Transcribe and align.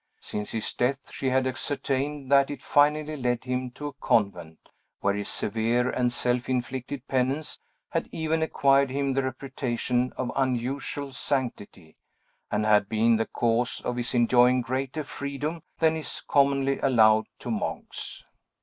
Since 0.19 0.53
his 0.53 0.73
death 0.73 1.11
she 1.13 1.29
had 1.29 1.45
ascertained 1.45 2.31
that 2.31 2.49
it 2.49 2.63
finally 2.63 3.15
led 3.15 3.43
him 3.43 3.69
to 3.75 3.85
a 3.85 3.93
convent, 3.93 4.57
where 4.99 5.13
his 5.13 5.29
severe 5.29 5.91
and 5.91 6.11
self 6.11 6.49
inflicted 6.49 7.07
penance 7.07 7.59
had 7.89 8.07
even 8.11 8.41
acquired 8.41 8.89
him 8.89 9.13
the 9.13 9.21
reputation 9.21 10.11
of 10.17 10.31
unusual 10.35 11.11
sanctity, 11.13 11.97
and 12.49 12.65
had 12.65 12.89
been 12.89 13.17
the 13.17 13.27
cause 13.27 13.79
of 13.81 13.95
his 13.95 14.15
enjoying 14.15 14.61
greater 14.61 15.03
freedom 15.03 15.61
than 15.77 15.95
is 15.95 16.23
commonly 16.27 16.79
allowed 16.79 17.27
to 17.37 17.51
monks. 17.51 18.23